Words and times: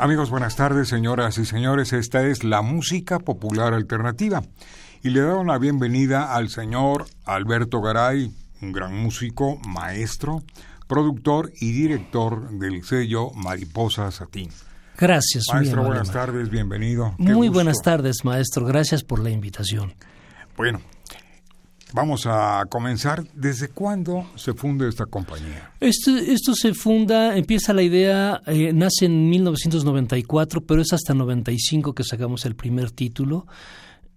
Amigos, 0.00 0.30
buenas 0.30 0.54
tardes, 0.54 0.86
señoras 0.86 1.38
y 1.38 1.44
señores. 1.44 1.92
Esta 1.92 2.24
es 2.24 2.44
la 2.44 2.62
música 2.62 3.18
popular 3.18 3.74
alternativa. 3.74 4.44
Y 5.02 5.10
le 5.10 5.22
doy 5.22 5.44
la 5.44 5.58
bienvenida 5.58 6.36
al 6.36 6.50
señor 6.50 7.06
Alberto 7.24 7.80
Garay, 7.80 8.32
un 8.62 8.70
gran 8.70 8.94
músico, 8.94 9.58
maestro, 9.66 10.44
productor 10.86 11.50
y 11.60 11.72
director 11.72 12.48
del 12.50 12.84
sello 12.84 13.32
Mariposa 13.32 14.12
Satín. 14.12 14.50
Gracias, 14.96 15.46
maestro. 15.52 15.82
Buenas 15.82 16.12
tardes, 16.12 16.48
bienvenido. 16.48 17.16
Muy 17.18 17.48
buenas 17.48 17.78
tardes, 17.82 18.24
maestro. 18.24 18.66
Gracias 18.66 19.02
por 19.02 19.18
la 19.18 19.30
invitación. 19.30 19.94
Bueno, 20.56 20.80
Vamos 21.92 22.26
a 22.26 22.66
comenzar. 22.68 23.24
¿Desde 23.34 23.68
cuándo 23.68 24.26
se 24.36 24.52
funda 24.52 24.88
esta 24.88 25.06
compañía? 25.06 25.72
Esto, 25.80 26.16
esto 26.16 26.54
se 26.54 26.74
funda, 26.74 27.36
empieza 27.36 27.72
la 27.72 27.82
idea, 27.82 28.42
eh, 28.46 28.72
nace 28.72 29.06
en 29.06 29.28
1994, 29.30 30.60
pero 30.66 30.82
es 30.82 30.92
hasta 30.92 31.14
95 31.14 31.94
que 31.94 32.04
sacamos 32.04 32.44
el 32.44 32.56
primer 32.56 32.90
título. 32.90 33.46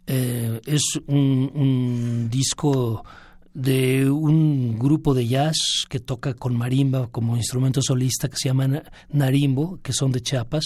Eh, 0.07 0.59
es 0.65 0.99
un, 1.07 2.27
disco 2.29 3.05
de 3.53 4.09
un 4.09 4.77
grupo 4.77 5.13
de 5.13 5.27
jazz 5.27 5.85
que 5.87 5.99
toca 5.99 6.33
con 6.33 6.57
marimba 6.57 7.07
como 7.07 7.37
instrumento 7.37 7.81
solista 7.81 8.27
que 8.27 8.37
se 8.37 8.49
llama 8.49 8.83
Narimbo, 9.09 9.79
que 9.81 9.93
son 9.93 10.11
de 10.11 10.21
Chiapas, 10.21 10.65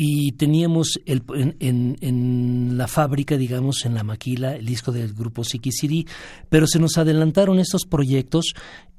y 0.00 0.30
teníamos 0.30 1.00
el, 1.06 1.24
en, 1.58 1.96
en, 2.00 2.78
la 2.78 2.86
fábrica, 2.86 3.36
digamos, 3.36 3.84
en 3.84 3.94
la 3.94 4.04
maquila, 4.04 4.54
el 4.54 4.64
disco 4.64 4.92
del 4.92 5.12
grupo 5.12 5.42
City, 5.42 6.06
pero 6.48 6.68
se 6.68 6.78
nos 6.78 6.98
adelantaron 6.98 7.58
estos 7.58 7.84
proyectos 7.84 8.54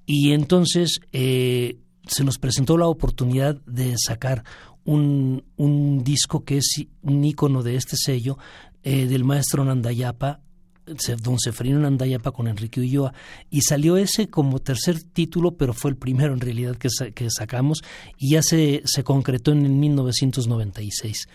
y 0.06 0.34
entonces 0.34 1.00
eh, 1.14 1.78
se 2.06 2.26
nos 2.26 2.38
presentó 2.38 2.78
la 2.78 2.88
oportunidad 2.88 3.56
de 3.66 3.96
sacar 3.98 4.44
un, 4.84 5.46
un 5.56 6.04
disco 6.04 6.44
que 6.44 6.58
es 6.58 6.84
un 7.02 7.24
icono 7.24 7.64
de 7.64 7.78
este 7.78 7.96
sello 7.96 8.38
eh, 8.84 9.06
del 9.06 9.24
maestro 9.24 9.64
Nandayapa 9.64 10.42
don 11.22 11.40
Seferino 11.40 11.80
Nandayapa 11.80 12.32
con 12.32 12.48
Enrique 12.48 12.80
Ulloa 12.80 13.14
y 13.50 13.62
salió 13.62 13.98
ese 13.98 14.30
como 14.30 14.60
tercer 14.60 15.02
título, 15.02 15.52
pero 15.52 15.74
fue 15.74 15.92
el 15.92 15.98
primero 15.98 16.34
en 16.34 16.40
realidad 16.40 16.76
que, 16.76 16.90
que 17.14 17.30
sacamos 17.30 17.84
y 18.18 18.32
ya 18.32 18.42
se, 18.42 18.82
se 18.86 19.04
concretó 19.04 19.52
en 19.52 19.80
1996. 19.80 21.28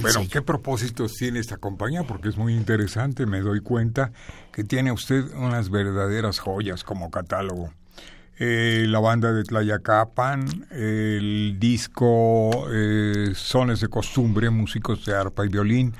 Bueno, 0.00 0.20
¿qué 0.30 0.42
propósitos 0.42 1.14
tiene 1.14 1.40
esta 1.40 1.56
compañía? 1.56 2.04
Porque 2.04 2.28
es 2.28 2.36
muy 2.36 2.54
interesante, 2.54 3.26
me 3.26 3.40
doy 3.40 3.60
cuenta 3.60 4.12
que 4.52 4.64
tiene 4.64 4.92
usted 4.92 5.24
unas 5.34 5.70
verdaderas 5.70 6.38
joyas 6.38 6.84
como 6.84 7.10
catálogo. 7.10 7.72
Eh, 8.40 8.86
la 8.88 9.00
banda 9.00 9.32
de 9.32 9.42
Tlayacapan, 9.42 10.66
el 10.70 11.56
disco 11.58 12.68
eh, 12.72 13.32
Sones 13.34 13.80
de 13.80 13.88
Costumbre, 13.88 14.50
músicos 14.50 15.04
de 15.04 15.16
arpa 15.16 15.44
y 15.44 15.48
violín, 15.48 15.92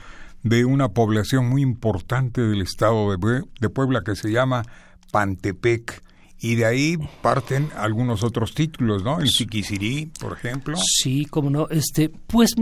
de 0.42 0.64
una 0.64 0.88
población 0.88 1.48
muy 1.48 1.62
importante 1.62 2.40
del 2.40 2.62
estado 2.62 3.10
de, 3.10 3.70
Puebla 3.70 4.02
que 4.02 4.16
se 4.16 4.30
llama 4.30 4.64
Pantepec. 5.10 6.02
Y 6.40 6.54
de 6.54 6.66
ahí 6.66 6.96
parten 7.20 7.68
algunos 7.76 8.22
otros 8.22 8.54
títulos, 8.54 9.02
¿no? 9.02 9.18
El 9.18 9.28
Siquisirí, 9.28 10.12
por 10.20 10.34
ejemplo. 10.34 10.76
Sí, 10.80 11.24
cómo 11.24 11.50
no. 11.50 11.68
Este, 11.68 12.10
pues, 12.10 12.54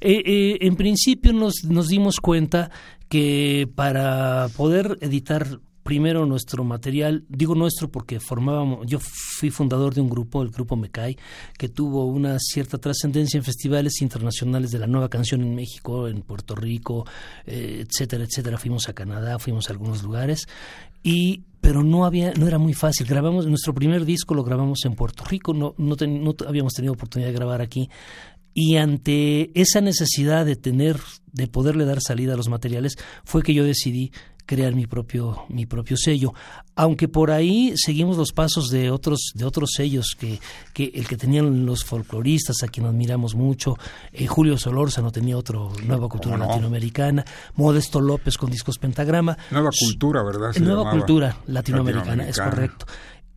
eh, 0.00 0.22
eh, 0.24 0.58
en 0.60 0.76
principio 0.76 1.32
nos, 1.32 1.64
nos 1.64 1.88
dimos 1.88 2.20
cuenta 2.20 2.70
que 3.08 3.66
para 3.74 4.48
poder 4.54 4.98
editar 5.00 5.60
primero 5.82 6.26
nuestro 6.26 6.64
material, 6.64 7.24
digo 7.28 7.54
nuestro 7.54 7.90
porque 7.90 8.20
formábamos, 8.20 8.86
yo 8.86 8.98
fui 9.00 9.50
fundador 9.50 9.94
de 9.94 10.00
un 10.00 10.08
grupo, 10.08 10.42
el 10.42 10.50
grupo 10.50 10.76
Mecay, 10.76 11.16
que 11.58 11.68
tuvo 11.68 12.06
una 12.06 12.38
cierta 12.38 12.78
trascendencia 12.78 13.38
en 13.38 13.44
festivales 13.44 14.00
internacionales 14.00 14.70
de 14.70 14.78
la 14.78 14.86
nueva 14.86 15.08
canción 15.08 15.42
en 15.42 15.54
México, 15.54 16.08
en 16.08 16.22
Puerto 16.22 16.54
Rico, 16.54 17.04
eh, 17.46 17.84
etcétera, 17.86 18.24
etcétera. 18.24 18.58
Fuimos 18.58 18.88
a 18.88 18.92
Canadá, 18.92 19.38
fuimos 19.38 19.68
a 19.68 19.72
algunos 19.72 20.02
lugares. 20.02 20.46
Y 21.02 21.42
pero 21.60 21.82
no 21.82 22.04
había 22.04 22.32
no 22.34 22.46
era 22.46 22.58
muy 22.58 22.74
fácil. 22.74 23.06
Grabamos 23.06 23.46
nuestro 23.46 23.74
primer 23.74 24.04
disco 24.04 24.34
lo 24.34 24.44
grabamos 24.44 24.84
en 24.84 24.94
Puerto 24.94 25.24
Rico. 25.24 25.54
No 25.54 25.74
no, 25.78 25.96
no 25.96 26.34
habíamos 26.46 26.74
tenido 26.74 26.92
oportunidad 26.92 27.28
de 27.30 27.34
grabar 27.34 27.60
aquí. 27.60 27.88
Y 28.54 28.76
ante 28.76 29.50
esa 29.58 29.80
necesidad 29.80 30.44
de 30.44 30.56
tener 30.56 30.98
de 31.32 31.46
poderle 31.48 31.84
dar 31.86 32.00
salida 32.00 32.34
a 32.34 32.36
los 32.36 32.48
materiales 32.48 32.96
fue 33.24 33.42
que 33.42 33.54
yo 33.54 33.64
decidí 33.64 34.12
crear 34.52 34.74
mi 34.74 34.86
propio 34.86 35.44
mi 35.48 35.64
propio 35.64 35.96
sello. 35.96 36.34
Aunque 36.76 37.08
por 37.08 37.30
ahí 37.30 37.72
seguimos 37.74 38.18
los 38.18 38.32
pasos 38.32 38.68
de 38.68 38.90
otros 38.90 39.32
de 39.34 39.46
otros 39.46 39.70
sellos 39.74 40.14
que, 40.18 40.40
que 40.74 40.92
el 40.94 41.08
que 41.08 41.16
tenían 41.16 41.64
los 41.64 41.84
folcloristas 41.84 42.62
a 42.62 42.68
quien 42.68 42.84
admiramos 42.84 43.34
mucho 43.34 43.78
eh, 44.12 44.26
Julio 44.26 44.58
Solórzano 44.58 45.10
tenía 45.10 45.38
otro 45.38 45.72
nueva 45.86 46.06
cultura 46.10 46.36
latinoamericana 46.36 47.24
Modesto 47.54 47.98
López 47.98 48.36
con 48.36 48.50
discos 48.50 48.76
pentagrama. 48.78 49.38
Nueva 49.50 49.70
cultura 49.70 50.22
verdad 50.22 50.54
nueva 50.60 50.90
cultura 50.90 51.34
latinoamericana, 51.46 52.28
es 52.28 52.38
correcto. 52.38 52.84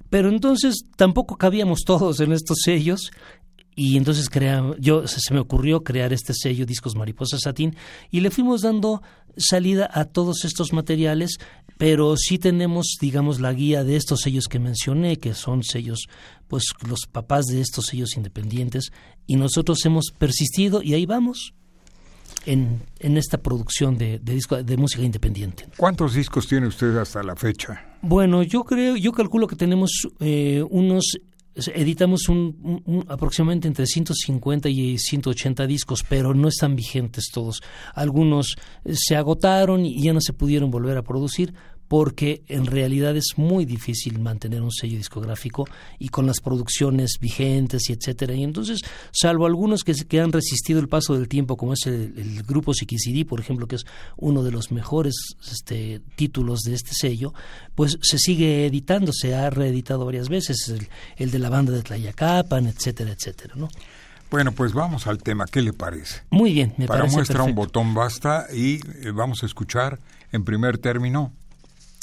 Pero 0.10 0.28
entonces 0.28 0.84
tampoco 0.98 1.38
cabíamos 1.38 1.84
todos 1.86 2.20
en 2.20 2.34
estos 2.34 2.58
sellos 2.62 3.12
y 3.76 3.98
entonces 3.98 4.30
yo 4.80 5.06
se 5.08 5.34
me 5.34 5.40
ocurrió 5.42 5.84
crear 5.84 6.14
este 6.14 6.34
sello 6.34 6.66
Discos 6.66 6.96
Mariposa 6.96 7.38
Satín 7.38 7.76
y 8.10 8.22
le 8.22 8.32
fuimos 8.32 8.62
dando 8.62 9.02
salida 9.36 9.90
a 9.94 10.06
todos 10.06 10.46
estos 10.46 10.72
materiales, 10.72 11.38
pero 11.78 12.16
sí 12.16 12.38
tenemos, 12.40 12.96
digamos, 13.02 13.42
la 13.42 13.52
guía 13.52 13.84
de 13.84 13.98
estos 13.98 14.22
sellos 14.22 14.46
que 14.48 14.60
mencioné, 14.60 15.18
que 15.18 15.34
son 15.34 15.64
sellos, 15.64 16.08
pues 16.48 16.64
los 16.88 17.02
papás 17.12 17.46
de 17.48 17.60
estos 17.60 17.88
sellos 17.88 18.16
independientes, 18.16 18.92
y 19.28 19.36
nosotros 19.36 19.86
hemos 19.86 20.14
persistido 20.18 20.82
y 20.82 20.94
ahí 20.94 21.06
vamos. 21.06 21.54
En, 22.48 22.84
en 23.00 23.18
esta 23.18 23.40
producción 23.40 23.98
de, 23.98 24.20
de, 24.20 24.34
disco, 24.36 24.62
de 24.62 24.78
música 24.78 25.02
independiente. 25.02 25.66
¿Cuántos 25.78 26.14
discos 26.14 26.48
tiene 26.48 26.68
usted 26.68 26.96
hasta 26.96 27.24
la 27.24 27.36
fecha? 27.36 27.98
Bueno, 28.04 28.44
yo 28.44 28.64
creo, 28.64 28.96
yo 28.96 29.14
calculo 29.14 29.48
que 29.48 29.56
tenemos 29.56 29.90
eh, 30.20 30.64
unos 30.70 31.18
editamos 31.74 32.28
un, 32.30 33.06
aproximadamente 33.08 33.68
entre 33.68 33.86
150 33.86 34.70
y 34.70 34.98
180 34.98 35.68
discos, 35.68 36.04
pero 36.08 36.34
no 36.34 36.48
están 36.48 36.76
vigentes 36.76 37.30
todos. 37.34 37.62
Algunos 37.94 38.56
eh, 38.84 38.94
se 38.96 39.16
agotaron 39.16 39.86
y 39.86 40.02
ya 40.02 40.14
no 40.14 40.22
se 40.22 40.34
pudieron 40.34 40.72
volver 40.72 40.98
a 40.98 41.04
producir 41.04 41.54
porque 41.88 42.44
en 42.48 42.66
realidad 42.66 43.16
es 43.16 43.34
muy 43.38 43.66
difícil 43.66 44.20
mantener 44.20 44.62
un 44.62 44.72
sello 44.72 44.98
discográfico 44.98 45.68
y 46.00 46.10
con 46.10 46.26
las 46.26 46.40
producciones 46.40 47.18
vigentes 47.20 47.90
y 47.90 47.94
etcétera. 47.94 48.34
Y 48.34 48.44
entonces, 48.44 48.82
salvo 49.12 49.46
algunos 49.46 49.84
que, 49.84 49.94
que 49.94 50.20
han 50.20 50.32
resistido 50.32 50.80
el 50.80 50.88
paso 50.88 51.14
del 51.14 51.28
tiempo, 51.28 51.58
como 51.58 51.74
es 51.74 51.86
el, 51.86 52.44
grupo 52.44 52.74
Siquisidi, 52.74 53.24
por 53.24 53.40
ejemplo, 53.40 53.68
que 53.68 53.76
es 53.76 53.86
uno 54.18 54.44
de 54.44 54.52
los 54.52 54.72
mejores 54.72 55.16
este, 55.52 56.02
títulos 56.16 56.62
de 56.62 56.76
este 56.76 56.92
sello, 56.94 57.34
pues 57.76 57.98
se 58.02 58.18
sigue 58.18 58.66
editando, 58.66 59.12
se 59.14 59.36
ha 59.36 59.50
reeditado 59.50 60.06
varias 60.06 60.30
veces, 60.30 60.70
el, 60.70 60.88
el 61.18 61.32
de 61.32 61.40
la 61.40 61.50
banda 61.50 61.72
de 61.72 61.82
Tlayacapan, 61.82 62.68
etcétera, 62.68 63.12
etcétera, 63.12 63.56
¿no? 63.56 63.70
Bueno, 64.32 64.52
pues 64.52 64.74
vamos 64.74 65.08
al 65.08 65.22
tema. 65.22 65.46
¿Qué 65.46 65.62
le 65.62 65.72
parece? 65.72 66.24
Muy 66.30 66.52
bien, 66.54 66.74
me 66.78 66.88
Para 66.88 67.06
muestra 67.06 67.44
un 67.44 67.56
botón 67.56 67.94
basta 67.94 68.48
y 68.54 68.76
eh, 68.76 69.12
vamos 69.14 69.44
a 69.44 69.46
escuchar 69.46 70.00
en 70.32 70.44
primer 70.44 70.78
término 70.78 71.32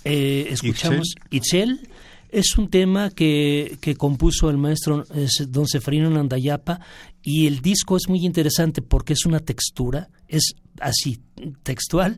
eh, 0.04 0.46
escuchamos 0.50 1.14
Itzel. 1.30 1.88
Es 2.30 2.56
un 2.56 2.70
tema 2.70 3.10
que, 3.10 3.76
que 3.82 3.94
compuso 3.94 4.48
el 4.48 4.56
maestro 4.56 5.04
don 5.48 5.68
Seferino 5.68 6.08
Nandayapa 6.08 6.80
y 7.22 7.46
el 7.46 7.60
disco 7.60 7.98
es 7.98 8.08
muy 8.08 8.24
interesante 8.24 8.80
porque 8.80 9.12
es 9.12 9.26
una 9.26 9.40
textura, 9.40 10.08
es 10.28 10.54
así, 10.80 11.20
textual, 11.62 12.16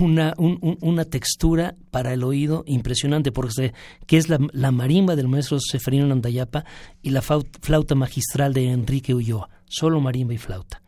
una, 0.00 0.32
una 0.38 1.04
textura 1.04 1.74
para 1.90 2.14
el 2.14 2.24
oído 2.24 2.64
impresionante, 2.66 3.32
porque 3.32 3.74
que 4.06 4.16
es 4.16 4.30
la, 4.30 4.38
la 4.52 4.70
marimba 4.70 5.14
del 5.14 5.28
maestro 5.28 5.60
Seferino 5.60 6.06
Nandayapa 6.06 6.64
y 7.02 7.10
la 7.10 7.20
flauta 7.20 7.94
magistral 7.94 8.54
de 8.54 8.70
Enrique 8.70 9.14
Ulloa, 9.14 9.50
solo 9.66 10.00
marimba 10.00 10.32
y 10.32 10.38
flauta 10.38 10.80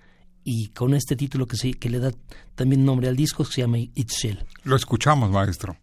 y 0.45 0.69
con 0.69 0.95
este 0.95 1.17
título 1.17 1.47
que, 1.47 1.57
se, 1.57 1.75
que 1.75 1.89
le 1.89 1.99
da 1.99 2.11
también 2.55 2.85
nombre 2.85 3.09
al 3.09 3.17
disco 3.17 3.45
que 3.45 3.53
se 3.53 3.61
llama 3.63 3.79
It's 3.79 4.17
Shell. 4.19 4.45
Lo 4.65 4.77
escuchamos, 4.77 5.31
maestro. 5.31 5.77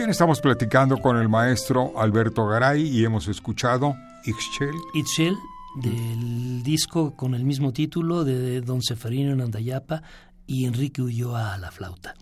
Bien, 0.00 0.08
estamos 0.08 0.40
platicando 0.40 0.96
con 0.96 1.18
el 1.18 1.28
maestro 1.28 1.92
Alberto 2.00 2.46
Garay 2.46 2.88
y 2.88 3.04
hemos 3.04 3.28
escuchado 3.28 3.94
Ixchel. 4.24 4.74
Ixchel, 4.94 5.36
del 5.76 6.62
disco 6.62 7.14
con 7.14 7.34
el 7.34 7.44
mismo 7.44 7.74
título 7.74 8.24
de 8.24 8.62
Don 8.62 8.80
Seferino 8.80 9.30
en 9.34 9.42
Andayapa 9.42 10.02
y 10.46 10.64
Enrique 10.64 11.02
Ulloa 11.02 11.52
a 11.52 11.58
la 11.58 11.70
flauta. 11.70 12.14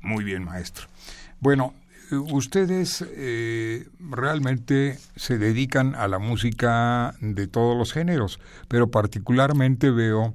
Muy 0.00 0.24
bien, 0.24 0.44
maestro. 0.44 0.86
Bueno, 1.40 1.74
ustedes 2.10 3.04
eh, 3.06 3.86
realmente 3.98 4.98
se 5.14 5.36
dedican 5.36 5.94
a 5.96 6.08
la 6.08 6.18
música 6.18 7.16
de 7.20 7.46
todos 7.46 7.76
los 7.76 7.92
géneros, 7.92 8.40
pero 8.66 8.90
particularmente 8.90 9.90
veo 9.90 10.34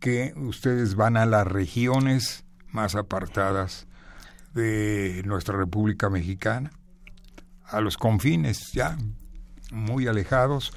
que 0.00 0.32
ustedes 0.38 0.94
van 0.94 1.18
a 1.18 1.26
las 1.26 1.46
regiones 1.46 2.46
más 2.72 2.94
apartadas 2.94 3.86
de 4.56 5.22
nuestra 5.26 5.56
República 5.56 6.08
Mexicana, 6.08 6.72
a 7.64 7.80
los 7.80 7.96
confines 7.98 8.72
ya 8.72 8.96
muy 9.70 10.06
alejados, 10.08 10.72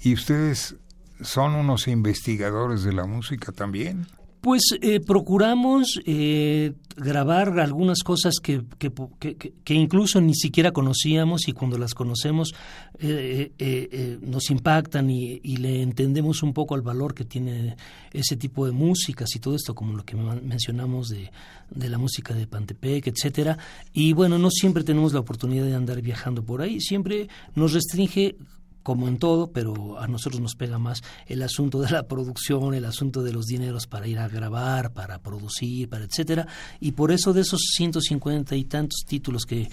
y 0.00 0.14
ustedes 0.14 0.76
son 1.20 1.54
unos 1.54 1.88
investigadores 1.88 2.84
de 2.84 2.92
la 2.92 3.06
música 3.06 3.52
también. 3.52 4.06
Pues 4.44 4.60
eh, 4.82 5.00
procuramos 5.00 5.98
eh, 6.04 6.74
grabar 6.98 7.58
algunas 7.60 8.02
cosas 8.02 8.34
que, 8.42 8.62
que, 8.78 9.74
incluso 9.74 10.20
ni 10.20 10.34
siquiera 10.34 10.70
conocíamos 10.70 11.48
y 11.48 11.52
cuando 11.52 11.78
las 11.78 11.94
conocemos 11.94 12.54
eh, 12.98 14.18
nos 14.20 14.50
impactan 14.50 15.08
y, 15.08 15.40
le 15.56 15.80
entendemos 15.80 16.42
un 16.42 16.52
poco 16.52 16.74
al 16.74 16.82
valor 16.82 17.14
que 17.14 17.24
tiene 17.24 17.78
ese 18.12 18.36
tipo 18.36 18.66
de 18.66 18.72
músicas 18.72 19.34
y 19.34 19.38
todo 19.38 19.54
esto, 19.54 19.74
como 19.74 19.96
lo 19.96 20.04
que 20.04 20.14
mencionamos 20.14 21.08
de, 21.08 21.30
de 21.70 21.88
la 21.88 21.96
música 21.96 22.34
de 22.34 22.46
Pantepec, 22.46 23.06
etcétera. 23.06 23.56
Y 23.94 24.12
bueno, 24.12 24.38
no 24.38 24.50
siempre 24.50 24.84
tenemos 24.84 25.14
la 25.14 25.20
oportunidad 25.20 25.64
de 25.64 25.74
andar 25.74 26.02
viajando 26.02 26.44
por 26.44 26.60
ahí, 26.60 26.82
siempre 26.82 27.28
nos 27.54 27.72
restringe 27.72 28.36
como 28.84 29.08
en 29.08 29.18
todo, 29.18 29.50
pero 29.50 29.98
a 29.98 30.06
nosotros 30.06 30.40
nos 30.40 30.54
pega 30.54 30.78
más 30.78 31.02
el 31.26 31.42
asunto 31.42 31.80
de 31.80 31.90
la 31.90 32.06
producción, 32.06 32.74
el 32.74 32.84
asunto 32.84 33.22
de 33.22 33.32
los 33.32 33.46
dineros 33.46 33.88
para 33.88 34.06
ir 34.06 34.18
a 34.18 34.28
grabar, 34.28 34.92
para 34.92 35.18
producir, 35.18 35.88
para 35.88 36.04
etcétera, 36.04 36.46
y 36.78 36.92
por 36.92 37.10
eso 37.10 37.32
de 37.32 37.40
esos 37.40 37.60
150 37.76 38.54
y 38.54 38.64
tantos 38.64 39.04
títulos 39.06 39.46
que 39.46 39.68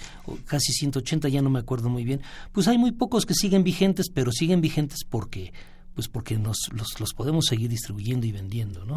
casi 0.46 0.72
180 0.72 1.28
ya 1.28 1.42
no 1.42 1.50
me 1.50 1.60
acuerdo 1.60 1.90
muy 1.90 2.04
bien, 2.04 2.22
pues 2.52 2.66
hay 2.66 2.78
muy 2.78 2.90
pocos 2.92 3.26
que 3.26 3.34
siguen 3.34 3.62
vigentes, 3.62 4.08
pero 4.12 4.32
siguen 4.32 4.60
vigentes 4.60 5.04
porque 5.08 5.52
pues 5.94 6.08
porque 6.08 6.38
nos 6.38 6.56
los, 6.72 6.98
los 6.98 7.12
podemos 7.12 7.44
seguir 7.46 7.68
distribuyendo 7.68 8.26
y 8.26 8.32
vendiendo, 8.32 8.86
¿no? 8.86 8.96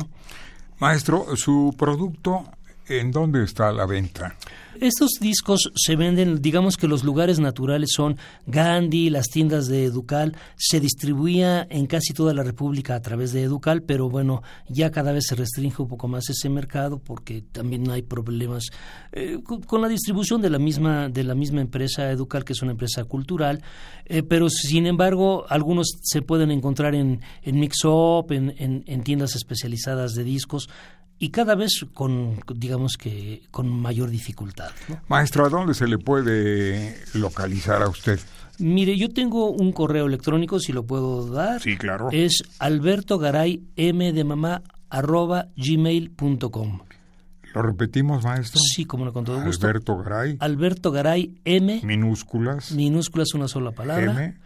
Maestro, 0.80 1.36
su 1.36 1.76
producto 1.78 2.46
¿En 2.88 3.12
dónde 3.12 3.44
está 3.44 3.72
la 3.72 3.86
venta? 3.86 4.36
Estos 4.80 5.12
discos 5.22 5.72
se 5.74 5.96
venden, 5.96 6.42
digamos 6.42 6.76
que 6.76 6.88
los 6.88 7.04
lugares 7.04 7.40
naturales 7.40 7.92
son 7.96 8.18
Gandhi, 8.46 9.10
las 9.10 9.28
tiendas 9.28 9.68
de 9.68 9.86
Educal, 9.86 10.36
se 10.58 10.82
distribuía 10.82 11.66
en 11.70 11.88
casi 11.88 12.14
toda 12.14 12.34
la 12.34 12.44
República 12.44 12.96
a 12.96 13.02
través 13.02 13.32
de 13.32 13.44
Educal, 13.44 13.84
pero 13.84 14.10
bueno, 14.10 14.44
ya 14.68 14.92
cada 14.92 15.14
vez 15.14 15.28
se 15.28 15.36
restringe 15.36 15.82
un 15.82 15.88
poco 15.88 16.10
más 16.10 16.30
ese 16.30 16.50
mercado 16.50 17.00
porque 17.00 17.42
también 17.42 17.90
hay 17.90 18.02
problemas 18.02 18.66
eh, 19.14 19.40
con, 19.44 19.82
la 19.82 19.88
distribución 19.88 20.42
de 20.42 20.50
la 20.50 20.60
misma 20.60 21.08
de 21.08 21.24
la 21.24 21.36
misma 21.36 21.62
empresa 21.62 22.12
Educal, 22.12 22.44
que 22.44 22.54
es 22.54 22.62
una 22.62 22.72
empresa 22.72 23.06
cultural, 23.06 23.64
eh, 24.06 24.24
pero 24.24 24.50
sin 24.50 24.88
embargo 24.88 25.46
algunos 25.48 25.88
se 26.02 26.22
pueden 26.22 26.52
encontrar 26.52 26.96
en, 26.96 27.22
en 27.44 27.60
Mix 27.60 27.86
Up, 27.86 28.32
en, 28.32 28.54
en 28.58 29.04
tiendas 29.04 29.36
especializadas 29.36 30.16
de 30.16 30.26
discos 30.26 30.70
y 31.20 31.30
cada 31.30 31.56
vez 31.56 31.86
con, 31.94 32.40
digamos 32.56 32.98
que, 32.98 33.44
con 33.52 33.70
mayor 33.70 34.10
dificultad. 34.10 34.72
Maestro, 35.08 35.46
¿a 35.46 35.50
dónde 35.50 35.74
se 35.74 35.88
le 35.88 35.98
puede 35.98 36.98
localizar 37.14 37.82
a 37.82 37.90
usted? 37.90 38.20
Mire, 38.60 38.98
yo 38.98 39.10
tengo 39.10 39.52
un 39.52 39.72
correo 39.72 40.06
electrónico, 40.06 40.60
si 40.60 40.72
lo 40.72 40.86
puedo 40.86 41.28
dar. 41.28 41.62
Sí, 41.62 41.78
claro. 41.78 42.10
Es 42.12 42.44
albertogaray 42.60 43.64
m 43.76 44.14
de 44.14 44.24
mamá 44.24 44.62
arroba 44.90 45.48
gmail.com. 45.58 46.80
¿Lo 47.54 47.62
repetimos, 47.62 48.26
maestro? 48.26 48.60
Sí, 48.60 48.84
como 48.84 49.06
no, 49.06 49.14
con 49.14 49.24
todo 49.24 49.42
gusto. 49.42 49.66
Alberto 49.66 49.98
Garay. 49.98 50.36
Alberto 50.42 50.92
Garay 50.92 51.36
M. 51.46 51.80
Minúsculas. 51.86 52.74
Minúsculas, 52.74 53.34
una 53.34 53.48
sola 53.48 53.72
palabra. 53.72 54.12
M. 54.12 54.38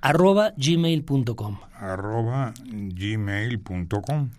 Arroba 0.00 0.52
gmail.com. 0.56 1.58
Arroba 1.74 2.54
gmail.com. 2.64 4.30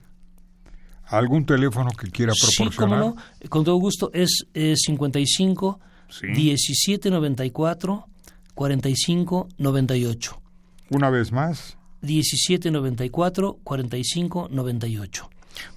¿Algún 1.08 1.46
teléfono 1.46 1.92
que 1.92 2.10
quiera 2.10 2.34
proporcionar? 2.34 2.72
Sí, 2.72 2.78
cómo 2.78 2.96
no, 2.96 3.16
con 3.50 3.64
todo 3.64 3.76
gusto, 3.76 4.12
es 4.14 4.46
55 4.54 5.80
17 6.22 7.10
94 7.10 8.08
45 8.54 9.50
98. 9.58 10.42
Una 10.90 11.10
vez 11.10 11.32
más. 11.32 11.78
17 12.02 12.72
94 12.72 13.60
45 13.64 14.50
98. 14.52 15.30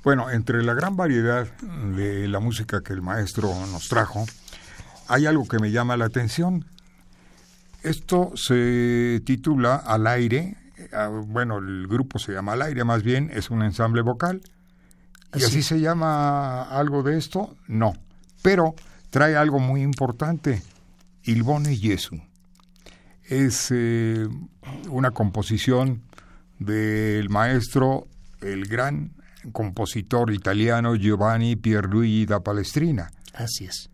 Bueno, 0.02 0.30
entre 0.30 0.62
la 0.62 0.75
gran 0.75 0.97
variedad 0.97 1.47
de 1.59 2.28
la 2.28 2.40
música 2.40 2.83
que 2.83 2.92
el 2.92 3.02
maestro 3.02 3.49
nos 3.73 3.88
trajo, 3.88 4.26
hay 5.09 5.26
algo 5.26 5.47
que 5.47 5.59
me 5.59 5.71
llama 5.71 5.97
la 5.97 6.06
atención. 6.06 6.66
Esto 7.83 8.33
se 8.35 9.21
titula 9.25 9.76
Al 9.76 10.06
aire, 10.06 10.56
ah, 10.92 11.09
bueno, 11.09 11.59
el 11.59 11.87
grupo 11.87 12.18
se 12.18 12.33
llama 12.33 12.54
Al 12.54 12.62
aire, 12.62 12.85
más 12.85 13.02
bien 13.02 13.30
es 13.33 13.50
un 13.50 13.62
ensamble 13.62 14.02
vocal 14.02 14.42
¿Y 15.36 15.44
así 15.44 15.62
se 15.62 15.80
llama 15.80 16.62
algo 16.62 17.02
de 17.02 17.18
esto? 17.18 17.56
No. 17.68 17.94
Pero 18.42 18.74
trae 19.10 19.36
algo 19.36 19.58
muy 19.58 19.82
importante, 19.82 20.62
Ilbone 21.24 21.76
Jesu. 21.76 22.20
Es 23.24 23.68
eh, 23.70 24.28
una 24.88 25.10
composición 25.10 26.02
del 26.58 27.28
maestro, 27.28 28.06
el 28.40 28.66
gran 28.66 29.12
compositor 29.52 30.32
italiano 30.32 30.94
Giovanni 30.96 31.56
Pierluigi 31.56 32.26
da 32.26 32.40
Palestrina. 32.40 33.10
Así 33.34 33.64
es. 33.64 33.90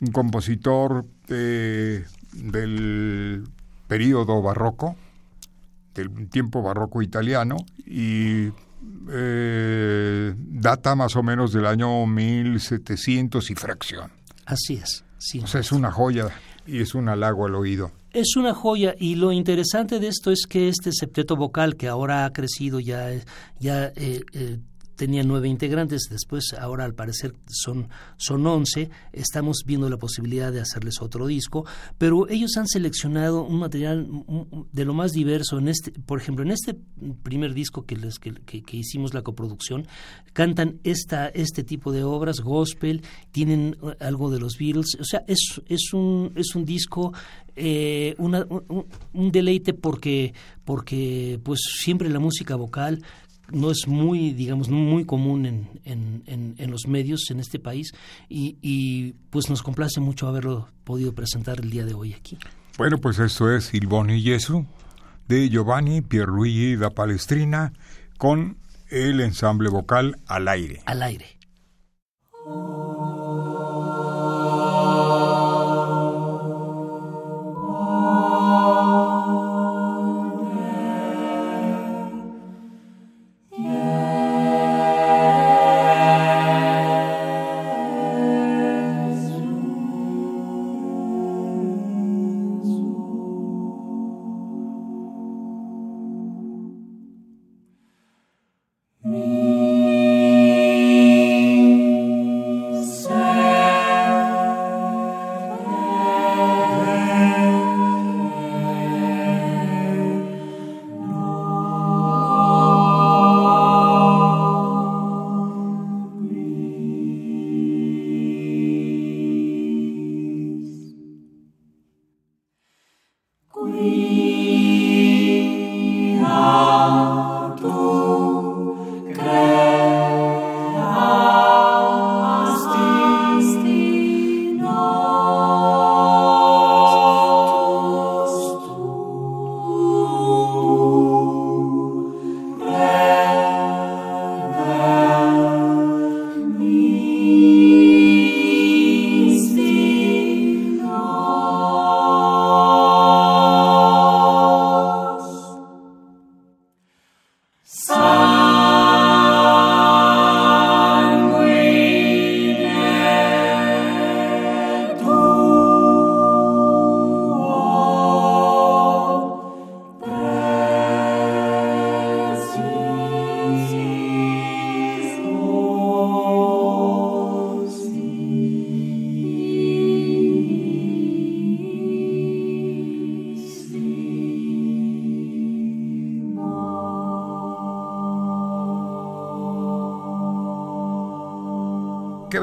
Un 0.00 0.12
compositor 0.12 1.06
eh, 1.28 2.04
del 2.32 3.44
periodo 3.86 4.42
barroco, 4.42 4.96
del 5.94 6.28
tiempo 6.28 6.62
barroco 6.62 7.00
italiano, 7.00 7.56
y 7.86 8.52
eh, 9.10 10.34
data 10.36 10.94
más 10.94 11.16
o 11.16 11.22
menos 11.22 11.52
del 11.52 11.66
año 11.66 12.06
1700 12.06 13.50
y 13.50 13.54
fracción. 13.54 14.10
Así 14.46 14.74
es. 14.74 15.04
Sí. 15.18 15.40
O 15.40 15.46
sea, 15.46 15.60
es 15.60 15.72
una 15.72 15.90
joya 15.90 16.28
y 16.66 16.80
es 16.80 16.94
un 16.94 17.08
halago 17.08 17.46
al 17.46 17.54
oído. 17.54 17.92
Es 18.12 18.36
una 18.36 18.54
joya 18.54 18.94
y 18.98 19.16
lo 19.16 19.32
interesante 19.32 19.98
de 19.98 20.08
esto 20.08 20.30
es 20.30 20.46
que 20.48 20.68
este 20.68 20.92
septeto 20.92 21.36
vocal 21.36 21.76
que 21.76 21.88
ahora 21.88 22.24
ha 22.24 22.32
crecido 22.32 22.78
ya, 22.78 23.10
ya 23.58 23.86
eh, 23.96 24.22
eh, 24.32 24.58
tenía 24.96 25.22
nueve 25.22 25.48
integrantes, 25.48 26.08
después 26.10 26.54
ahora 26.58 26.84
al 26.84 26.94
parecer 26.94 27.34
son, 27.48 27.88
son 28.16 28.46
once, 28.46 28.90
estamos 29.12 29.62
viendo 29.66 29.88
la 29.88 29.96
posibilidad 29.96 30.52
de 30.52 30.60
hacerles 30.60 31.00
otro 31.00 31.26
disco, 31.26 31.66
pero 31.98 32.28
ellos 32.28 32.56
han 32.56 32.66
seleccionado 32.66 33.44
un 33.44 33.58
material 33.58 34.08
de 34.72 34.84
lo 34.84 34.94
más 34.94 35.12
diverso, 35.12 35.58
en 35.58 35.68
este, 35.68 35.92
por 35.92 36.20
ejemplo, 36.20 36.44
en 36.44 36.52
este 36.52 36.76
primer 37.22 37.54
disco 37.54 37.84
que, 37.84 37.96
les, 37.96 38.18
que, 38.18 38.62
hicimos 38.72 39.14
la 39.14 39.22
coproducción, 39.22 39.86
cantan 40.32 40.80
esta, 40.84 41.28
este 41.28 41.62
tipo 41.62 41.92
de 41.92 42.04
obras, 42.04 42.40
gospel, 42.40 43.02
tienen 43.30 43.76
algo 44.00 44.30
de 44.30 44.40
los 44.40 44.58
Beatles, 44.58 44.96
o 45.00 45.04
sea, 45.04 45.24
es, 45.26 45.60
es, 45.68 45.92
un, 45.92 46.32
es 46.36 46.54
un 46.54 46.64
disco 46.64 47.12
eh, 47.56 48.16
una, 48.18 48.44
un, 48.48 48.86
un, 49.12 49.30
deleite 49.30 49.74
porque 49.74 50.34
porque 50.64 51.38
pues 51.44 51.60
siempre 51.62 52.08
la 52.08 52.18
música 52.18 52.56
vocal 52.56 53.04
no 53.52 53.70
es 53.70 53.86
muy, 53.86 54.32
digamos, 54.32 54.68
muy 54.68 55.04
común 55.04 55.46
en, 55.46 55.68
en, 55.84 56.54
en, 56.58 56.70
los 56.70 56.86
medios 56.86 57.30
en 57.30 57.40
este 57.40 57.58
país 57.58 57.92
y, 58.28 58.56
y, 58.62 59.14
pues 59.30 59.50
nos 59.50 59.62
complace 59.62 60.00
mucho 60.00 60.26
haberlo 60.28 60.68
podido 60.84 61.12
presentar 61.12 61.60
el 61.60 61.70
día 61.70 61.84
de 61.84 61.94
hoy 61.94 62.14
aquí. 62.14 62.38
Bueno, 62.78 62.98
pues 62.98 63.18
esto 63.18 63.54
es 63.54 63.72
Il 63.74 63.88
y 64.10 64.22
Jesu 64.22 64.66
de 65.28 65.48
Giovanni 65.48 66.02
Pierluigi 66.02 66.76
da 66.76 66.90
Palestrina 66.90 67.72
con 68.18 68.56
el 68.90 69.20
ensamble 69.20 69.68
vocal 69.68 70.18
al 70.26 70.48
aire. 70.48 70.82
Al 70.86 71.02
aire. 71.02 71.33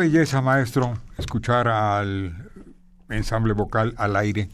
Belleza, 0.01 0.41
maestro, 0.41 0.97
escuchar 1.19 1.67
al 1.67 2.49
ensamble 3.09 3.53
vocal 3.53 3.93
al 3.97 4.15
aire. 4.15 4.49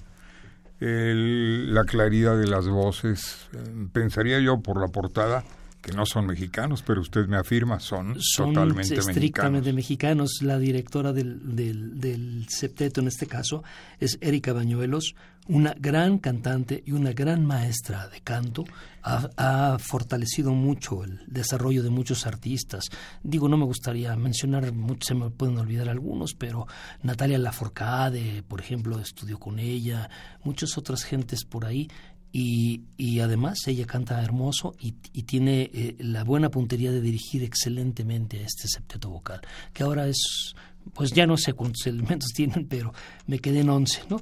la 0.79 1.85
claridad 1.85 2.37
de 2.37 2.47
las 2.47 2.67
voces. 2.67 3.47
Pensaría 3.93 4.39
yo 4.41 4.59
por 4.59 4.81
la 4.81 4.89
portada 4.89 5.45
que 5.81 5.91
no 5.91 6.05
son 6.05 6.25
mexicanos, 6.25 6.83
pero 6.85 7.01
usted 7.01 7.27
me 7.27 7.37
afirma, 7.37 7.79
son, 7.79 8.17
son 8.19 8.53
totalmente 8.53 8.95
estrictamente 8.95 9.71
mexicanos. 9.73 10.39
La 10.41 10.57
directora 10.57 11.13
del, 11.13 11.55
del, 11.55 11.99
del, 11.99 12.45
septeto, 12.49 13.01
en 13.01 13.07
este 13.07 13.27
caso, 13.27 13.63
es 13.99 14.17
Erika 14.21 14.53
Bañuelos, 14.53 15.15
una 15.47 15.73
gran 15.79 16.17
cantante 16.17 16.83
y 16.85 16.91
una 16.91 17.13
gran 17.13 17.45
maestra 17.45 18.09
de 18.09 18.19
canto. 18.21 18.65
Ha, 19.03 19.29
ha, 19.37 19.79
fortalecido 19.79 20.51
mucho 20.51 21.03
el 21.05 21.21
desarrollo 21.27 21.83
de 21.83 21.89
muchos 21.89 22.25
artistas. 22.25 22.85
Digo, 23.23 23.47
no 23.47 23.55
me 23.55 23.65
gustaría 23.65 24.15
mencionar, 24.17 24.73
muchos 24.73 25.07
se 25.07 25.15
me 25.15 25.29
pueden 25.29 25.57
olvidar 25.57 25.87
algunos, 25.87 26.33
pero 26.33 26.67
Natalia 27.03 27.37
Laforcade, 27.37 28.43
por 28.43 28.59
ejemplo, 28.59 28.99
estudió 28.99 29.39
con 29.39 29.59
ella, 29.59 30.09
muchas 30.43 30.77
otras 30.77 31.03
gentes 31.03 31.45
por 31.45 31.65
ahí 31.65 31.87
y, 32.31 32.83
y, 32.97 33.19
además 33.19 33.59
ella 33.67 33.85
canta 33.85 34.21
hermoso 34.21 34.75
y, 34.79 34.91
tiene 35.23 35.71
eh, 35.73 35.95
la 35.99 36.23
buena 36.23 36.49
puntería 36.49 36.91
de 36.91 37.01
dirigir 37.01 37.43
excelentemente 37.43 38.39
a 38.39 38.45
este 38.45 38.67
septeto 38.67 39.09
vocal, 39.09 39.41
que 39.73 39.83
ahora 39.83 40.07
es, 40.07 40.53
pues 40.93 41.11
ya 41.11 41.25
no 41.25 41.37
sé 41.37 41.53
cuántos 41.53 41.87
elementos 41.87 42.31
tienen, 42.33 42.67
pero 42.67 42.93
me 43.25 43.39
quedé 43.39 43.61
en 43.61 43.69
once, 43.69 44.01
¿no? 44.09 44.21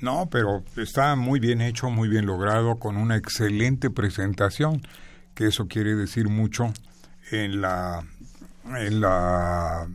No, 0.00 0.28
pero 0.30 0.64
está 0.76 1.14
muy 1.14 1.38
bien 1.38 1.60
hecho, 1.60 1.88
muy 1.88 2.08
bien 2.08 2.26
logrado, 2.26 2.76
con 2.76 2.96
una 2.96 3.16
excelente 3.16 3.88
presentación, 3.88 4.82
que 5.34 5.46
eso 5.46 5.68
quiere 5.68 5.94
decir 5.94 6.28
mucho 6.28 6.72
en 7.30 7.60
la, 7.60 8.04
en 8.64 9.00
la, 9.00 9.88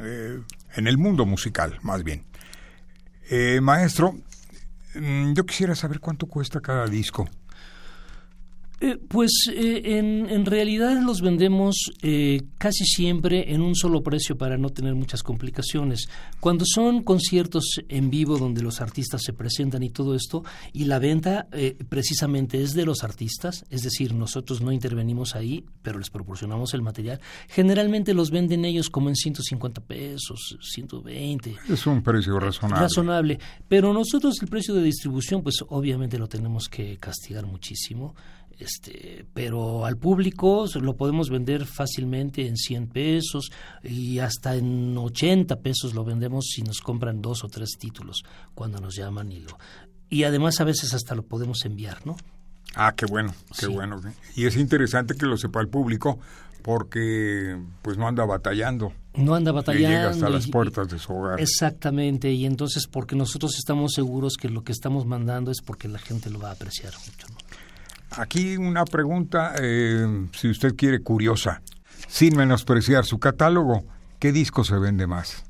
eh, 0.00 0.40
en 0.74 0.86
el 0.86 0.98
mundo 0.98 1.24
musical, 1.24 1.78
más 1.82 2.02
bien. 2.02 2.24
Eh, 3.30 3.60
maestro, 3.62 4.16
yo 4.94 5.46
quisiera 5.46 5.74
saber 5.74 6.00
cuánto 6.00 6.26
cuesta 6.26 6.60
cada 6.60 6.86
disco. 6.86 7.28
Eh, 8.84 8.98
pues 9.08 9.30
eh, 9.50 9.98
en, 9.98 10.28
en, 10.28 10.44
realidad 10.44 11.00
los 11.00 11.22
vendemos 11.22 11.90
eh, 12.02 12.42
casi 12.58 12.84
siempre 12.84 13.54
en 13.54 13.62
un 13.62 13.74
solo 13.74 14.02
precio 14.02 14.36
para 14.36 14.58
no 14.58 14.68
tener 14.68 14.94
muchas 14.94 15.22
complicaciones. 15.22 16.06
Cuando 16.38 16.66
son 16.66 17.02
conciertos 17.02 17.80
en 17.88 18.10
vivo 18.10 18.36
donde 18.36 18.60
los 18.60 18.82
artistas 18.82 19.22
se 19.24 19.32
presentan 19.32 19.82
y 19.84 19.88
todo 19.88 20.14
esto, 20.14 20.44
y 20.74 20.84
la 20.84 20.98
venta 20.98 21.48
precisamente 21.88 22.62
es 22.62 22.74
de 22.74 22.84
los 22.84 23.04
artistas, 23.04 23.64
es 23.70 23.80
decir, 23.80 24.12
nosotros 24.12 24.60
no 24.60 24.70
intervenimos 24.70 25.34
ahí, 25.34 25.64
pero 25.80 25.98
les 25.98 26.10
proporcionamos 26.10 26.74
el 26.74 26.82
material, 26.82 27.20
generalmente 27.48 28.12
los 28.12 28.30
venden 28.30 28.66
ellos 28.66 28.90
como 28.90 29.08
en 29.08 29.16
150 29.16 29.80
pesos, 29.80 30.58
120. 30.60 31.56
Es 31.70 31.86
un 31.86 32.02
precio 32.02 32.38
razonable. 32.38 32.82
Razonable, 32.82 33.38
pero 33.66 33.94
nosotros 33.94 34.36
el 34.42 34.48
precio 34.48 34.74
de 34.74 34.82
distribución, 34.82 35.42
pues 35.42 35.64
obviamente 35.68 36.18
lo 36.18 36.28
tenemos 36.28 36.68
que 36.68 36.98
castigar 36.98 37.46
muchísimo 37.46 38.14
este, 38.58 39.26
pero 39.34 39.84
al 39.84 39.96
público 39.96 40.66
lo 40.80 40.96
podemos 40.96 41.30
vender 41.30 41.66
fácilmente 41.66 42.46
en 42.46 42.56
100 42.56 42.88
pesos 42.88 43.50
y 43.82 44.18
hasta 44.18 44.56
en 44.56 44.96
80 44.96 45.56
pesos 45.60 45.94
lo 45.94 46.04
vendemos 46.04 46.46
si 46.46 46.62
nos 46.62 46.80
compran 46.80 47.20
dos 47.20 47.44
o 47.44 47.48
tres 47.48 47.70
títulos 47.78 48.22
cuando 48.54 48.80
nos 48.80 48.96
llaman 48.96 49.32
y 49.32 49.40
lo 49.40 49.58
y 50.08 50.24
además 50.24 50.60
a 50.60 50.64
veces 50.64 50.94
hasta 50.94 51.14
lo 51.14 51.24
podemos 51.24 51.64
enviar, 51.64 52.06
¿no? 52.06 52.16
Ah, 52.76 52.94
qué 52.96 53.06
bueno, 53.06 53.34
qué 53.58 53.66
bueno. 53.66 54.00
Y 54.34 54.46
es 54.46 54.56
interesante 54.56 55.14
que 55.14 55.26
lo 55.26 55.36
sepa 55.36 55.60
el 55.60 55.68
público 55.68 56.18
porque 56.62 57.60
pues 57.82 57.98
no 57.98 58.08
anda 58.08 58.24
batallando. 58.24 58.92
No 59.14 59.34
anda 59.34 59.52
batallando. 59.52 59.88
llega 59.88 60.10
hasta 60.10 60.28
las 60.28 60.48
puertas 60.48 60.88
de 60.88 60.98
su 60.98 61.12
hogar. 61.12 61.40
Exactamente, 61.40 62.32
y 62.32 62.46
entonces 62.46 62.86
porque 62.86 63.14
nosotros 63.16 63.56
estamos 63.58 63.92
seguros 63.92 64.34
que 64.40 64.48
lo 64.48 64.64
que 64.64 64.72
estamos 64.72 65.06
mandando 65.06 65.50
es 65.50 65.60
porque 65.60 65.88
la 65.88 65.98
gente 65.98 66.30
lo 66.30 66.40
va 66.40 66.50
a 66.50 66.52
apreciar 66.52 66.92
mucho. 67.06 67.26
¿no? 67.28 67.43
Aquí 68.16 68.56
una 68.56 68.84
pregunta, 68.84 69.54
eh, 69.60 70.26
si 70.32 70.48
usted 70.48 70.76
quiere, 70.76 71.00
curiosa. 71.00 71.62
Sin 72.06 72.36
menospreciar 72.36 73.04
su 73.04 73.18
catálogo, 73.18 73.84
¿qué 74.18 74.30
disco 74.30 74.62
se 74.62 74.78
vende 74.78 75.06
más? 75.06 75.44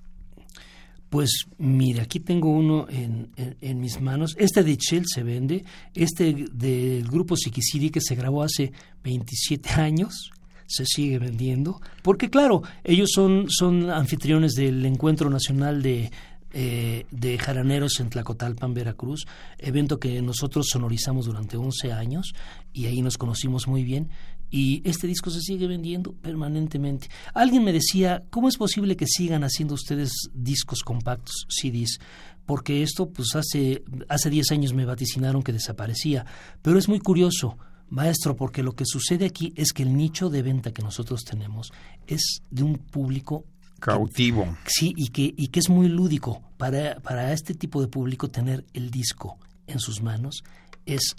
Pues 1.11 1.47
mire, 1.59 2.01
aquí 2.01 2.21
tengo 2.21 2.51
uno 2.51 2.87
en, 2.89 3.31
en, 3.37 3.81
mis 3.81 4.01
manos. 4.01 4.35
Este 4.39 4.65
de 4.65 4.77
Shell 4.77 5.05
se 5.07 5.23
vende, 5.23 5.65
este 5.95 6.47
del 6.53 7.07
grupo 7.09 7.37
Sikisiri 7.37 7.91
que 7.91 8.01
se 8.01 8.15
grabó 8.15 8.43
hace 8.43 8.73
27 9.05 9.71
años 9.81 10.31
se 10.67 10.87
sigue 10.87 11.19
vendiendo, 11.19 11.81
porque 12.03 12.31
claro, 12.31 12.63
ellos 12.85 13.11
son, 13.15 13.47
son 13.49 13.91
anfitriones 13.91 14.53
del 14.55 14.85
Encuentro 14.87 15.29
Nacional 15.31 15.83
de, 15.83 16.11
eh, 16.57 17.07
de 17.11 17.37
Jaraneros 17.37 17.99
en 17.99 18.11
Tlacotalpan, 18.11 18.75
Veracruz, 18.75 19.27
evento 19.59 19.99
que 19.99 20.23
nosotros 20.23 20.69
sonorizamos 20.71 21.27
durante 21.27 21.57
11 21.57 21.93
años 21.93 22.33
y 22.73 22.87
ahí 22.87 23.03
nos 23.03 23.19
conocimos 23.19 23.67
muy 23.67 23.83
bien 23.83 24.09
y 24.53 24.81
este 24.85 25.09
disco 25.09 25.31
se 25.31 25.41
sigue 25.41 25.67
vendiendo 25.67 26.13
permanentemente. 26.13 27.09
Alguien 27.35 27.65
me 27.65 27.73
decía, 27.73 28.23
¿cómo 28.31 28.49
es 28.49 28.57
posible 28.57 28.97
que 28.97 29.09
sigan 29.09 29.43
haciendo 29.43 29.75
ustedes 29.75 30.13
discos 30.33 30.85
compactos, 30.85 31.47
CDs? 31.49 31.99
Porque 32.47 32.85
esto, 32.85 33.09
pues 33.09 33.35
hace, 33.35 33.83
hace 34.09 34.31
10 34.31 34.53
años 34.53 34.75
me 34.75 34.85
vaticinaron 34.85 35.43
que 35.43 35.53
desaparecía, 35.53 36.25
pero 36.63 36.79
es 36.79 36.89
muy 36.89 37.01
curioso. 37.01 37.59
Maestro, 37.91 38.37
porque 38.37 38.63
lo 38.63 38.77
que 38.77 38.85
sucede 38.87 39.27
aquí 39.27 39.53
es 39.57 39.73
que 39.73 39.83
el 39.83 39.97
nicho 39.97 40.31
de 40.31 40.43
venta 40.43 40.73
que 40.73 40.83
nosotros 40.83 41.25
tenemos 41.25 41.73
es 42.07 42.43
de 42.51 42.63
un 42.63 42.79
público 42.79 43.45
cautivo. 43.81 44.57
Sí, 44.67 44.93
y 44.97 45.09
que, 45.09 45.35
y 45.37 45.49
que 45.49 45.61
es 45.61 45.69
muy 45.69 45.89
lúdico. 45.89 46.43
Para, 46.57 47.01
para 47.01 47.33
este 47.33 47.55
tipo 47.55 47.81
de 47.81 47.89
público 47.89 48.29
tener 48.29 48.65
el 48.73 48.91
disco 48.91 49.39
en 49.67 49.81
sus 49.81 50.03
manos 50.03 50.45
es 50.87 51.17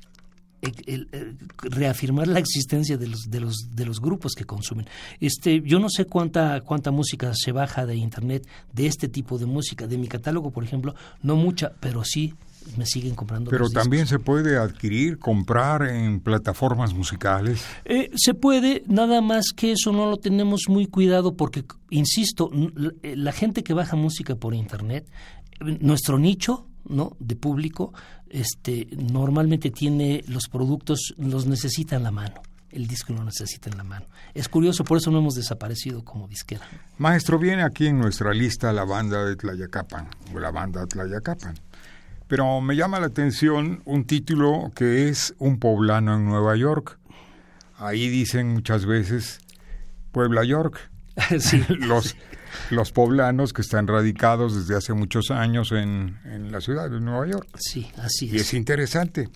reafirmar 1.61 2.27
la 2.27 2.39
existencia 2.39 2.97
de 2.97 3.07
los, 3.07 3.21
de 3.29 3.39
los, 3.39 3.69
de 3.71 3.85
los 3.85 3.99
grupos 3.99 4.33
que 4.33 4.45
consumen. 4.45 4.87
Este, 5.19 5.61
yo 5.61 5.79
no 5.79 5.89
sé 5.89 6.05
cuánta, 6.05 6.61
cuánta 6.61 6.91
música 6.91 7.31
se 7.35 7.51
baja 7.51 7.85
de 7.85 7.95
internet 7.95 8.47
de 8.73 8.87
este 8.87 9.07
tipo 9.07 9.37
de 9.37 9.45
música. 9.45 9.87
De 9.87 9.97
mi 9.97 10.07
catálogo, 10.07 10.51
por 10.51 10.63
ejemplo, 10.63 10.95
no 11.21 11.35
mucha, 11.35 11.73
pero 11.79 12.03
sí 12.03 12.33
me 12.77 12.85
siguen 12.85 13.15
comprando. 13.15 13.51
Pero 13.51 13.69
también 13.69 14.07
se 14.07 14.19
puede 14.19 14.57
adquirir, 14.57 15.17
comprar 15.17 15.83
en 15.83 16.19
plataformas 16.19 16.93
musicales. 16.93 17.63
Eh, 17.85 18.11
se 18.15 18.33
puede, 18.33 18.83
nada 18.87 19.21
más 19.21 19.45
que 19.55 19.73
eso 19.73 19.91
no 19.91 20.09
lo 20.09 20.17
tenemos 20.17 20.63
muy 20.67 20.87
cuidado 20.87 21.35
porque, 21.35 21.65
insisto, 21.89 22.49
eh, 23.03 23.15
la 23.15 23.31
gente 23.31 23.63
que 23.63 23.73
baja 23.73 23.95
música 23.95 24.35
por 24.35 24.53
internet, 24.53 25.09
nuestro 25.61 26.19
nicho, 26.19 26.67
¿no? 26.87 27.15
De 27.19 27.35
público, 27.35 27.93
este, 28.29 28.87
normalmente 28.91 29.71
tiene 29.71 30.23
los 30.27 30.47
productos, 30.47 31.13
los 31.17 31.45
necesita 31.45 31.95
en 31.95 32.03
la 32.03 32.11
mano 32.11 32.41
el 32.75 32.87
disco 32.87 33.13
lo 33.13 33.23
necesita 33.23 33.69
en 33.69 33.77
la 33.77 33.83
mano. 33.83 34.05
Es 34.33 34.49
curioso, 34.49 34.83
por 34.83 34.97
eso 34.97 35.09
no 35.09 35.19
hemos 35.19 35.35
desaparecido 35.35 36.03
como 36.03 36.27
disquera. 36.27 36.67
Maestro, 36.97 37.39
viene 37.39 37.63
aquí 37.63 37.87
en 37.87 37.97
nuestra 37.97 38.33
lista 38.33 38.73
la 38.73 38.83
banda 38.83 39.23
de 39.23 39.35
Tlayacapan, 39.35 40.09
o 40.33 40.39
la 40.39 40.51
banda 40.51 40.85
Tlayacapan. 40.85 41.55
Pero 42.27 42.59
me 42.61 42.75
llama 42.75 42.99
la 42.99 43.07
atención 43.07 43.81
un 43.85 44.05
título 44.05 44.71
que 44.75 45.09
es 45.09 45.35
Un 45.37 45.59
poblano 45.59 46.15
en 46.15 46.25
Nueva 46.25 46.55
York. 46.55 46.97
Ahí 47.77 48.09
dicen 48.09 48.53
muchas 48.53 48.85
veces 48.85 49.39
Puebla 50.11 50.43
York. 50.43 50.89
sí. 51.39 51.63
los, 51.69 52.15
los 52.71 52.91
poblanos 52.91 53.53
que 53.53 53.61
están 53.61 53.87
radicados 53.87 54.55
desde 54.55 54.75
hace 54.75 54.93
muchos 54.93 55.29
años 55.29 55.71
en, 55.71 56.17
en 56.25 56.51
la 56.51 56.61
ciudad 56.61 56.89
de 56.89 56.99
Nueva 56.99 57.27
York. 57.27 57.47
Sí, 57.59 57.87
así 57.97 58.27
es. 58.27 58.33
Y 58.33 58.37
es 58.37 58.53
interesante. 58.53 59.29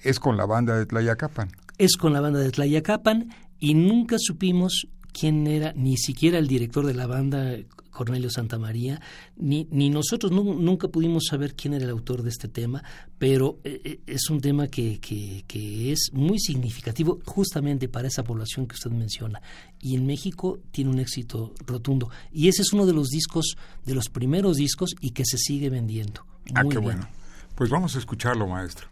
Es 0.00 0.20
con 0.20 0.36
la 0.36 0.46
banda 0.46 0.76
de 0.76 0.86
Tlayacapan. 0.86 1.50
Es 1.78 1.96
con 1.96 2.12
la 2.12 2.20
banda 2.20 2.40
de 2.40 2.50
Tlayacapan 2.50 3.30
y 3.58 3.74
nunca 3.74 4.16
supimos 4.18 4.86
quién 5.12 5.46
era 5.46 5.72
ni 5.74 5.96
siquiera 5.96 6.38
el 6.38 6.46
director 6.46 6.86
de 6.86 6.94
la 6.94 7.06
banda 7.06 7.56
Cornelio 7.90 8.30
Santamaría, 8.30 9.00
ni, 9.36 9.66
ni 9.70 9.90
nosotros 9.90 10.32
nunca 10.32 10.88
pudimos 10.88 11.26
saber 11.28 11.54
quién 11.54 11.74
era 11.74 11.84
el 11.84 11.90
autor 11.90 12.22
de 12.22 12.30
este 12.30 12.48
tema, 12.48 12.82
pero 13.18 13.58
eh, 13.64 13.80
eh, 13.84 14.00
es 14.06 14.30
un 14.30 14.40
tema 14.40 14.68
que, 14.68 15.00
que, 15.00 15.44
que, 15.46 15.92
es 15.92 16.10
muy 16.12 16.38
significativo 16.38 17.20
justamente 17.26 17.88
para 17.88 18.08
esa 18.08 18.24
población 18.24 18.66
que 18.66 18.74
usted 18.74 18.90
menciona. 18.90 19.42
Y 19.80 19.96
en 19.96 20.06
México 20.06 20.60
tiene 20.70 20.90
un 20.90 20.98
éxito 20.98 21.52
rotundo. 21.66 22.10
Y 22.32 22.48
ese 22.48 22.62
es 22.62 22.72
uno 22.72 22.86
de 22.86 22.92
los 22.92 23.08
discos, 23.08 23.56
de 23.84 23.94
los 23.94 24.08
primeros 24.08 24.56
discos 24.56 24.94
y 25.00 25.10
que 25.10 25.24
se 25.24 25.38
sigue 25.38 25.70
vendiendo. 25.70 26.24
ah, 26.54 26.62
qué 26.70 26.78
bueno. 26.78 27.08
Pues 27.54 27.70
vamos 27.70 27.96
a 27.96 27.98
escucharlo. 27.98 28.46
Maestro, 28.46 28.88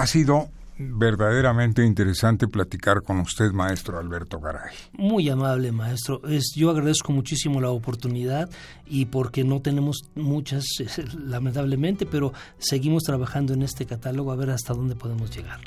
ha 0.00 0.06
sido 0.06 0.50
verdaderamente 0.78 1.84
interesante 1.84 2.48
platicar 2.48 3.02
con 3.02 3.20
usted, 3.20 3.52
maestro 3.52 3.98
Alberto 3.98 4.40
Garay. 4.40 4.74
Muy 4.92 5.28
amable, 5.28 5.72
maestro. 5.72 6.22
Es, 6.26 6.54
yo 6.56 6.70
agradezco 6.70 7.12
muchísimo 7.12 7.60
la 7.60 7.68
oportunidad 7.68 8.48
y 8.86 9.04
porque 9.04 9.44
no 9.44 9.60
tenemos 9.60 10.04
muchas, 10.14 10.64
lamentablemente, 11.18 12.06
pero 12.06 12.32
seguimos 12.56 13.02
trabajando 13.02 13.52
en 13.52 13.62
este 13.62 13.84
catálogo 13.84 14.32
a 14.32 14.36
ver 14.36 14.50
hasta 14.50 14.72
dónde 14.72 14.96
podemos 14.96 15.36
llegar. 15.36 15.60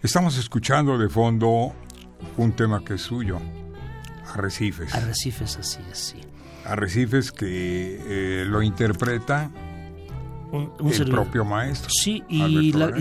Estamos 0.00 0.38
escuchando 0.38 0.96
de 0.96 1.08
fondo 1.08 1.72
un 2.36 2.52
tema 2.52 2.84
que 2.84 2.94
es 2.94 3.02
suyo, 3.02 3.40
Arrecifes. 4.32 4.94
Arrecifes, 4.94 5.56
así 5.56 5.80
es, 5.90 5.98
sí. 5.98 6.20
Arrecifes 6.64 7.32
que 7.32 7.98
eh, 8.06 8.44
lo 8.44 8.62
interpreta 8.62 9.50
un, 10.52 10.92
el 10.92 11.10
propio 11.10 11.44
maestro. 11.44 11.90
Sí, 11.90 12.22
y, 12.28 12.72
la, 12.72 12.92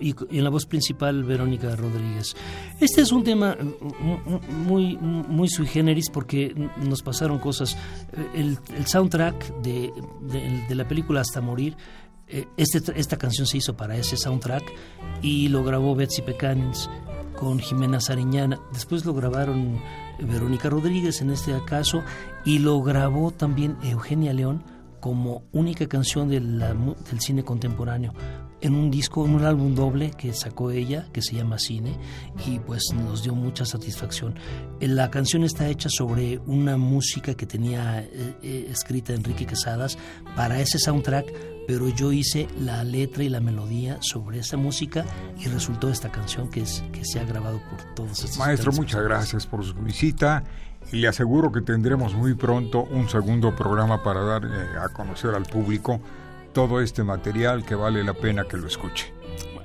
y, 0.00 0.14
en 0.30 0.44
la 0.44 0.50
voz 0.50 0.64
principal 0.64 1.22
Verónica 1.22 1.76
Rodríguez. 1.76 2.34
Este 2.80 3.02
es 3.02 3.12
un 3.12 3.22
tema 3.22 3.56
muy, 4.66 4.96
muy 4.96 5.48
sui 5.48 5.66
generis 5.66 6.08
porque 6.10 6.54
nos 6.78 7.02
pasaron 7.02 7.38
cosas. 7.38 7.76
El, 8.34 8.58
soundtrack 8.86 9.60
de, 9.60 9.92
de, 10.68 10.74
la 10.74 10.88
película 10.88 11.20
Hasta 11.20 11.42
Morir, 11.42 11.76
eh, 12.26 12.46
este, 12.56 12.80
esta 12.98 13.18
canción 13.18 13.46
se 13.46 13.58
hizo 13.58 13.76
para 13.76 13.96
ese 13.96 14.16
soundtrack 14.16 14.64
y 15.20 15.48
lo 15.48 15.62
grabó 15.62 15.94
Betsy 15.94 16.22
Pecanins 16.22 16.88
con 17.36 17.58
Jimena 17.58 18.00
Sariñana. 18.00 18.58
Después 18.72 19.04
lo 19.04 19.12
grabaron 19.12 19.78
Verónica 20.18 20.70
Rodríguez 20.70 21.20
en 21.20 21.30
este 21.30 21.52
caso 21.66 22.02
y 22.46 22.60
lo 22.60 22.80
grabó 22.82 23.30
también 23.30 23.76
Eugenia 23.82 24.32
León 24.32 24.62
como 25.04 25.42
única 25.52 25.86
canción 25.86 26.30
del 26.30 26.64
cine 27.18 27.44
contemporáneo. 27.44 28.14
En 28.62 28.74
un 28.74 28.90
disco, 28.90 29.26
en 29.26 29.34
un 29.34 29.44
álbum 29.44 29.74
doble 29.74 30.12
que 30.12 30.32
sacó 30.32 30.70
ella, 30.70 31.10
que 31.12 31.20
se 31.20 31.36
llama 31.36 31.58
Cine, 31.58 31.94
y 32.46 32.58
pues 32.58 32.84
nos 32.94 33.22
dio 33.22 33.34
mucha 33.34 33.66
satisfacción. 33.66 34.34
Eh, 34.80 34.88
la 34.88 35.10
canción 35.10 35.44
está 35.44 35.68
hecha 35.68 35.90
sobre 35.90 36.38
una 36.46 36.78
música 36.78 37.34
que 37.34 37.44
tenía 37.44 38.00
eh, 38.00 38.34
eh, 38.42 38.68
escrita 38.70 39.12
Enrique 39.12 39.44
Quesadas 39.44 39.98
para 40.34 40.58
ese 40.58 40.78
soundtrack, 40.78 41.26
pero 41.68 41.90
yo 41.90 42.10
hice 42.10 42.48
la 42.58 42.82
letra 42.82 43.24
y 43.24 43.28
la 43.28 43.40
melodía 43.40 43.98
sobre 44.00 44.38
esa 44.38 44.56
música 44.56 45.04
y 45.38 45.48
resultó 45.48 45.90
esta 45.90 46.10
canción 46.10 46.48
que, 46.48 46.62
es, 46.62 46.82
que 46.92 47.04
se 47.04 47.20
ha 47.20 47.24
grabado 47.24 47.60
por 47.68 47.94
todos 47.94 48.24
estos 48.24 48.38
Maestro, 48.38 48.72
muchas 48.72 49.02
gracias 49.02 49.46
por 49.46 49.62
su 49.62 49.74
visita 49.74 50.44
le 50.92 51.08
aseguro 51.08 51.50
que 51.52 51.60
tendremos 51.60 52.14
muy 52.14 52.34
pronto 52.34 52.82
un 52.82 53.08
segundo 53.08 53.54
programa 53.54 54.02
para 54.02 54.22
dar 54.22 54.44
eh, 54.44 54.48
a 54.80 54.88
conocer 54.88 55.34
al 55.34 55.44
público 55.44 56.00
todo 56.52 56.80
este 56.80 57.02
material 57.02 57.64
que 57.64 57.74
vale 57.74 58.04
la 58.04 58.14
pena 58.14 58.44
que 58.44 58.56
lo 58.56 58.66
escuche. 58.66 59.12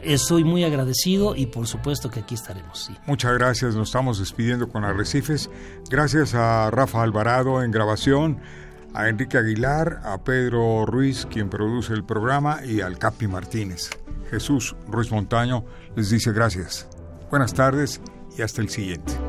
estoy 0.02 0.44
muy 0.44 0.64
agradecido 0.64 1.36
y 1.36 1.46
por 1.46 1.68
supuesto 1.68 2.10
que 2.10 2.22
aquí 2.22 2.36
estaremos. 2.36 2.86
Sí. 2.86 2.98
Muchas 3.06 3.34
gracias, 3.34 3.76
nos 3.76 3.90
estamos 3.90 4.20
despidiendo 4.20 4.70
con 4.70 4.84
Arrecifes. 4.84 5.50
Gracias 5.90 6.34
a 6.34 6.72
Rafa 6.72 7.04
Alvarado 7.04 7.62
en 7.64 7.72
grabación, 7.72 8.40
a 8.94 9.08
Enrique 9.08 9.38
Aguilar, 9.38 10.02
a 10.04 10.24
Pedro 10.24 10.86
Ruiz, 10.86 11.28
quien 11.30 11.50
produce 11.50 11.94
el 11.94 12.04
programa, 12.04 12.66
y 12.66 12.82
al 12.82 12.98
Capi 12.98 13.28
Martínez. 13.28 13.90
Jesús 14.30 14.76
Ruiz 14.88 15.12
Montaño 15.12 15.66
les 15.96 16.10
dice 16.10 16.32
gracias. 16.32 16.88
Buenas 17.30 17.54
tardes 17.54 18.02
y 18.38 18.42
hasta 18.42 18.62
el 18.62 18.70
siguiente. 18.70 19.29